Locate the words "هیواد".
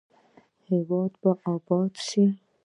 0.67-1.11